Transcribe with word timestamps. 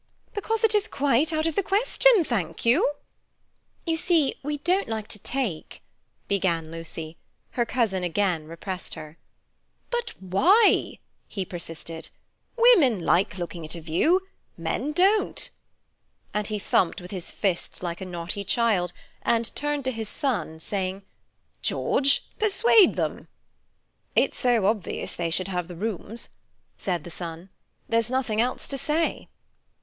"Because 0.33 0.63
it 0.63 0.73
is 0.73 0.87
quite 0.87 1.31
out 1.31 1.45
of 1.45 1.53
the 1.55 1.61
question, 1.61 2.23
thank 2.23 2.65
you." 2.65 2.91
"You 3.85 3.97
see, 3.97 4.33
we 4.41 4.57
don't 4.57 4.87
like 4.87 5.07
to 5.09 5.19
take—" 5.19 5.83
began 6.27 6.71
Lucy. 6.71 7.17
Her 7.51 7.67
cousin 7.67 8.03
again 8.03 8.47
repressed 8.47 8.95
her. 8.95 9.19
"But 9.91 10.15
why?" 10.19 10.97
he 11.27 11.45
persisted. 11.45 12.09
"Women 12.55 13.05
like 13.05 13.37
looking 13.37 13.63
at 13.63 13.75
a 13.75 13.79
view; 13.79 14.25
men 14.57 14.91
don't." 14.91 15.47
And 16.33 16.47
he 16.47 16.57
thumped 16.57 16.99
with 16.99 17.11
his 17.11 17.29
fists 17.29 17.83
like 17.83 18.01
a 18.01 18.05
naughty 18.07 18.43
child, 18.43 18.93
and 19.21 19.55
turned 19.55 19.85
to 19.85 19.91
his 19.91 20.09
son, 20.09 20.57
saying, 20.59 21.03
"George, 21.61 22.25
persuade 22.39 22.95
them!" 22.95 23.27
"It's 24.15 24.39
so 24.39 24.65
obvious 24.65 25.13
they 25.13 25.29
should 25.29 25.49
have 25.49 25.67
the 25.67 25.75
rooms," 25.75 26.29
said 26.75 27.03
the 27.03 27.11
son. 27.11 27.49
"There's 27.87 28.09
nothing 28.09 28.41
else 28.41 28.67
to 28.69 28.79
say." 28.79 29.27